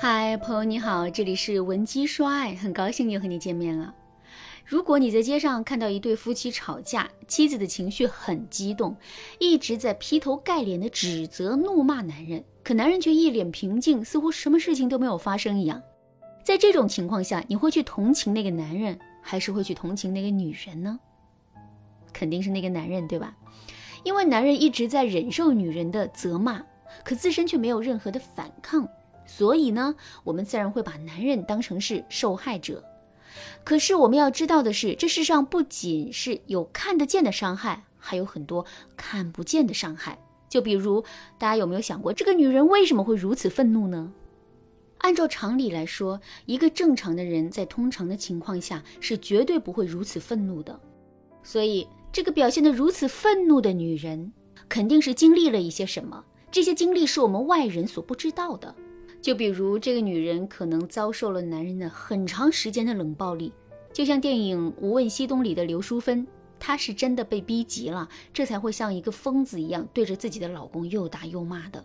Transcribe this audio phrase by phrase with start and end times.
[0.00, 3.92] 嗨，朋友你好，这里是文姬说爱，很高兴又和你见面了。
[4.64, 8.96] 如果你在街上看到一对夫妻吵架，妻子的情绪很激动，
[9.40, 15.82] 一直在劈头盖脸的指责、怒骂男人，可男人却一脸平静，似乎什么事情都没有发生一样。
[16.44, 20.96] 在这种情况下，你会去同情那个男人，还是会去同情那个女人呢？
[22.12, 23.36] 肯定是那个男人，对吧？
[24.04, 26.62] 因为男人一直在忍受女人的责骂，
[27.02, 28.88] 可自身却没有任何的反抗，
[29.28, 32.82] 所以呢，我们自然会把男人当成是受害者。
[33.62, 38.64] 可是我们要知道的是，这世上不仅是有看得见的伤害，还有很多
[38.96, 40.18] 看不见的伤害。
[40.48, 41.04] 就比如，
[41.38, 44.10] 大家有没有想过，这个女人为什么会如此愤怒呢？
[45.00, 50.80] 按照常理来说，一个正常的人在通常的情况下是绝对不会如此愤怒的。
[51.42, 54.32] 所以，这个表现得如此愤怒的女人，
[54.68, 56.24] 肯定是经历了一些什么。
[56.50, 58.74] 这些经历是我们外人所不知道的。
[59.20, 63.52] 就比如这个女人可能遭受了男人的很长时间的冷暴力，
[63.92, 66.26] 就像电影《无问西东》里的刘淑芬，
[66.58, 71.84] 她是真的被逼急了，这才会像一个疯子一样对着自己的老公又打又骂的。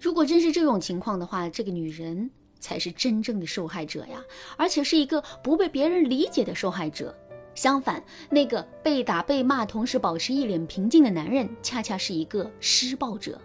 [0.00, 4.22] 如果真是这种情况的话，这个女人才是真正的受害者呀，
[4.56, 7.14] 而且是一个不被别人理解的受害者。
[7.54, 8.00] 相反，
[8.30, 13.40] 那个被打被骂同时保持一脸平静的男人，恰恰是一个施暴者。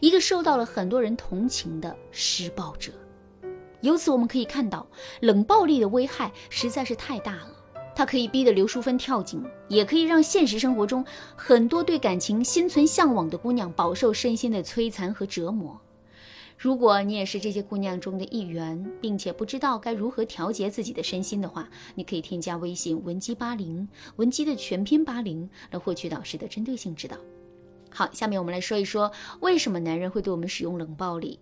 [0.00, 2.92] 一个受到了很多人同情的施暴者，
[3.80, 4.86] 由此我们可以看到，
[5.20, 7.56] 冷暴力的危害实在是太大了。
[7.94, 11.04] 它可以逼得刘淑芬跳井，也可以让现实生活中
[11.36, 15.78] 很多对感情心存向往的姑娘饱受身心的摧残和折磨。
[16.56, 23.86] 如果你也是这些姑娘中的一员，并且不知道该如何调节自己的身心的话，你可以添加微信文姬八零，
[24.16, 27.16] 文姬的全拼八零，来获取导师的针对性指导。
[27.92, 31.38] 好，下面我们来说一说为什么男人会对我们使用冷暴力。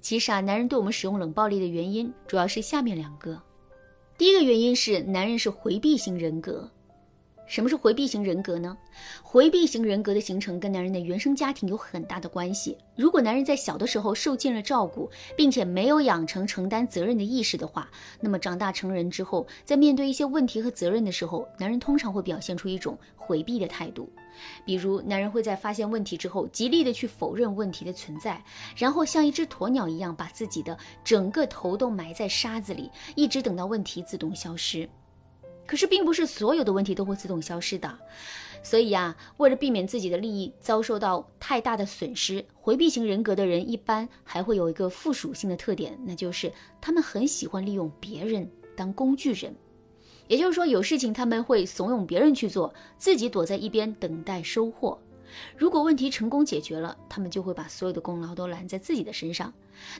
[0.00, 3.40] 其实啊，男人对我们使用冷暴力的原因主要是下面两个。
[4.16, 6.70] 第一个原因是男人是回避型人格。
[7.50, 8.78] 什么是回避型人格呢？
[9.24, 12.78] 回避型人格的形成跟男人的原生家庭有很大的关系。
[12.94, 17.90] 如果男人在小的时候受尽了照顾，并且没有养成承担责任的意识的话，
[18.20, 24.08] 那么长大成人之后，在面对一些问题和责任的时候，男人通常会表现出一种回避的态度。
[24.64, 28.40] 比如，男人会在发现问题之后，极力的去否认问题的存在，
[28.76, 34.88] 然后像一只鸵鸟一样，把自己的整个头都埋在沙子里，一直等到问题自动消失。
[35.66, 37.98] 可是，并不是所有的问题都会自动消失的，
[38.62, 49.54] 所以啊，为了避免自己的利益遭受到太大的损失，回避型人格的人一般还会有一个附属性的特点，那就是他们很喜欢利用别人当工具人。
[50.26, 55.00] 也就是说，有事情他们会怂恿别人去做，自己躲在一边等待收获。
[55.56, 59.52] 如果问题成功解决了，他们就会把所有的功劳都揽在自己的身上。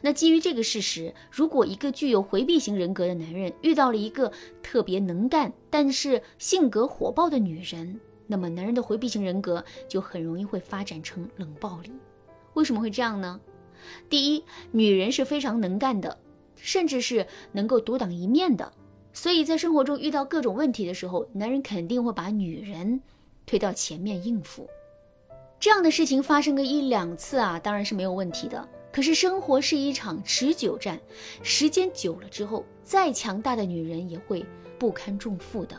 [0.03, 4.33] 那基于这个事实，如果一个具有回避型人格的男人遇到了一个
[4.63, 11.91] 特别能干但是性格火爆的女人，那么男人的回避型人格就很容易会发展成冷暴力。
[12.55, 13.41] 为什么会这样呢？
[14.09, 16.19] 第一，女人是非常能干的，
[16.57, 18.73] 甚至是能够独当一面的，
[19.13, 23.01] 所以在生活中遇到各种问题的时候，男人肯定会把女人
[23.47, 24.69] 推到前面应付。
[25.61, 28.67] 这样的事情发生个一两次啊，当然是没有问题的。
[28.91, 30.99] 可是生活是一场持久战，
[31.43, 34.45] 时间久了之后，再强大的女人也会
[34.79, 35.77] 不堪重负的。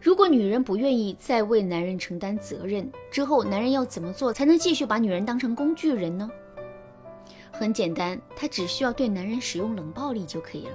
[0.00, 6.28] 如果女人不愿意再为男人承担责任，之后男人要怎么做才能继续把女人当成工具人呢？
[7.52, 10.74] 很简单，他只需要对男人使用冷暴力就可以了。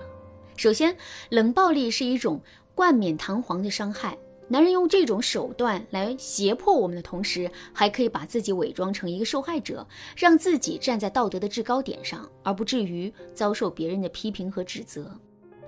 [0.56, 0.96] 首先，
[1.30, 2.40] 冷暴力是一种
[2.76, 4.16] 冠冕堂皇的伤害。
[4.54, 9.84] 男人用这种手段来胁迫我们的同时，还可以把自己伪装成一个受害者，
[10.16, 15.20] 让自己站在道德的制高点上，而不至于遭受别人的批评和指责。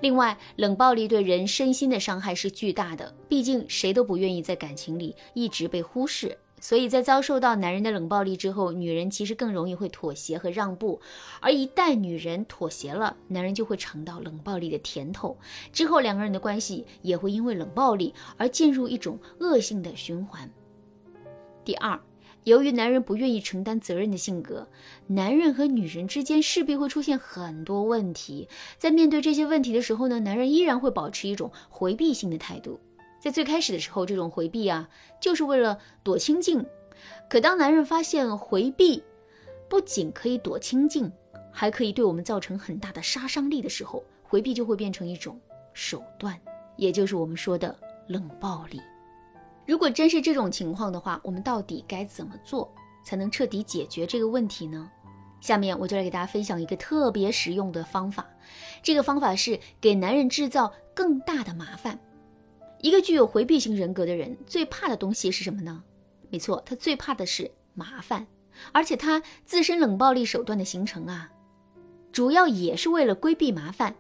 [0.02, 6.38] 另外，冷暴力对人身心的伤害是巨大的，毕竟谁都不愿意在感情里一直被忽视。
[6.62, 11.00] 所以在遭受到男人的冷暴力之后，女人其实更容易会妥协和让步，
[11.40, 15.38] 而一旦女人妥协了，男人就会尝到冷暴力的甜头，
[15.72, 20.50] 之后两个人的关系也会因为冷暴力而进入一种恶性的循环。
[21.64, 22.00] 第二，
[22.46, 24.68] 由于男人不愿意承担责任的性格，
[25.08, 28.48] 男人和女人之间势必会出现很多问题，
[28.78, 32.80] 在面对这些问题的时候呢，男人依然会保持一种回避性的态度。
[33.26, 34.88] 在最开始的时候，这种回避啊，
[35.20, 36.64] 就是为了躲清静。
[37.28, 39.04] 可当男人发现回避
[39.68, 41.12] 不仅可以躲清静，
[41.52, 45.42] 还可以对我们造成很大的杀伤力的时候，回避就会变成一种
[45.74, 46.40] 手段，
[46.78, 47.76] 也就是我们说的
[48.06, 48.80] 冷暴力。
[49.66, 52.72] 如果真是这种情况的话，我们到底该怎么做
[53.04, 54.88] 才能彻底解决这个问题呢？
[55.42, 58.24] 下面我就来给大家分享一个特别实用的方法，
[58.84, 62.00] 这个方法是给男人制造更大的麻烦。
[62.86, 65.82] 一个具有回避型人格的人最怕的东西是什么呢？
[66.30, 68.28] 没错，他最怕的是麻烦，
[68.72, 71.32] 而且他自身冷暴力手段的形成啊，
[72.12, 73.96] 主要也是为了规避麻烦。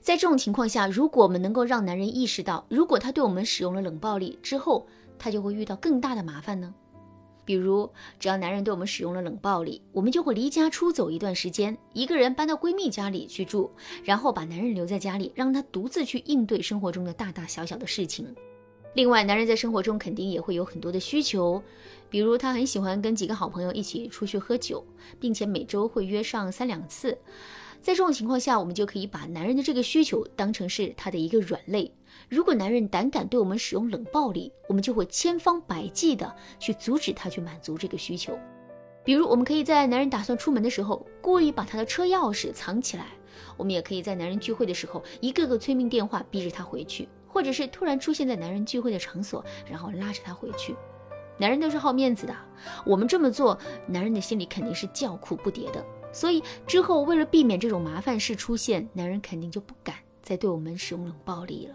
[0.00, 4.86] 在这种情况下，如果我们能够让男人意识到，如果他对我们使用了冷暴力之后，
[5.18, 6.74] 他就会遇到更大的麻烦呢？
[7.50, 13.68] 比如，只要男人对我们使用了冷暴力，我们就会离家出走一段时间，一个人搬到闺蜜家里去住，
[14.04, 18.24] 然后把男人留在家里，让他独自去应对生活中的大大小小的事情。
[18.94, 21.60] 另外，男人在生活中肯定也会有很多的需求，
[22.08, 24.86] 比如他很喜欢跟几个好朋友一起出去喝酒，
[25.18, 27.18] 并且每周会约上三两次。
[27.82, 31.90] 在这种情况下，我们就可以把男人的这个需求当成是他的一个软肋。
[32.28, 38.38] 如果男人胆敢对我们使用冷暴力，我们就会千方百计的去阻止他去满足这个需求。
[39.02, 43.04] 比如，我们可以在男人打算出门的时候，故意把他的车钥匙藏起来；
[43.56, 50.76] 我们也可以在男人聚会的时候，一个个催命电话逼着他回去，或者是突然出现在男人聚会的场所，然后拉着他回去。
[51.38, 52.36] 男人都是好面子的，
[52.84, 55.82] 我们这么做，男人的心里肯定是叫苦不迭的。
[56.12, 61.74] 所以之后，为了避免这种麻烦事出现，男人肯定就不敢再对我们使用冷暴力了。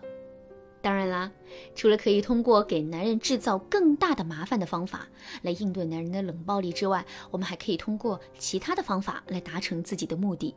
[0.81, 1.31] 当然啦，
[1.73, 5.07] 除了可以通过给男人制造更大的麻烦的方法
[5.41, 10.53] 来应对男人的冷暴力之外，我们还可以通过其他的方法来达成自己的目的。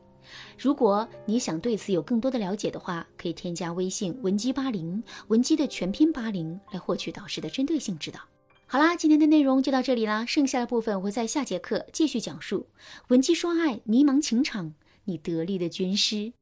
[0.58, 8.20] 如果你想对此有更多的了解的话，可以添加微信文姬八零，文姬的全拼八零，来获取导师的针对性指导。
[8.70, 12.66] 好啦，今天的内容就到这里啦，剩下的部分我会在下节课继续讲述。
[13.08, 14.74] 文姬说爱，迷茫情场，
[15.04, 16.34] 你得力的军师。